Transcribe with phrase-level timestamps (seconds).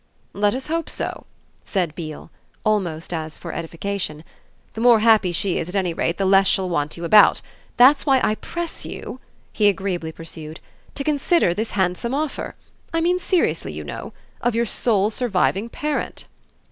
[0.33, 1.27] "Let us hope so,"
[1.63, 2.31] said Beale
[2.63, 4.23] almost as for edification.
[4.73, 7.43] "The more happy she is at any rate the less she'll want you about.
[7.77, 9.19] That's why I press you,"
[9.53, 10.59] he agreeably pursued,
[10.95, 12.55] "to consider this handsome offer
[12.91, 14.11] I mean seriously, you know
[14.41, 16.25] of your sole surviving parent."